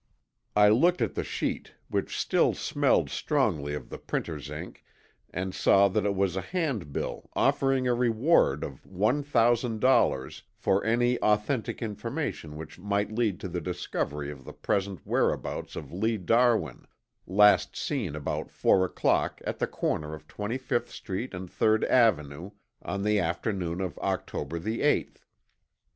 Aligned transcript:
I 0.55 0.69
looked 0.69 0.99
at 1.03 1.13
the 1.13 1.23
sheet, 1.23 1.75
which 1.87 2.17
still 2.19 2.55
smelled 2.55 3.11
strongly 3.11 3.75
of 3.75 3.89
the 3.91 3.99
printer's 3.99 4.49
ink, 4.49 4.83
and 5.29 5.53
saw 5.53 5.89
that 5.89 6.07
it 6.07 6.15
was 6.15 6.35
a 6.35 6.41
hand 6.41 6.91
bill 6.91 7.29
offering 7.33 7.87
a 7.87 7.93
reward 7.93 8.63
of 8.63 8.83
one 8.87 9.21
thousand 9.21 9.79
dollars 9.79 10.41
for 10.55 10.83
any 10.83 11.19
authentic 11.19 11.83
information 11.83 12.55
which 12.57 12.79
might 12.79 13.11
lead 13.13 13.39
to 13.41 13.47
the 13.47 13.61
discovery 13.61 14.31
of 14.31 14.43
the 14.43 14.53
present 14.53 15.05
whereabouts 15.05 15.75
of 15.75 15.91
Lee 15.93 16.17
Darwin, 16.17 16.87
last 17.27 17.75
seen 17.75 18.15
about 18.15 18.49
four 18.49 18.83
o'clock 18.83 19.39
at 19.45 19.59
the 19.59 19.67
corner 19.67 20.15
of 20.15 20.27
Twenty 20.27 20.57
fifth 20.57 20.89
Street 20.89 21.31
and 21.31 21.47
Third 21.47 21.85
Avenue, 21.85 22.49
on 22.81 23.03
the 23.03 23.19
afternoon 23.19 23.79
of 23.81 23.99
October 23.99 24.57
the 24.57 24.81
eighth. 24.81 25.27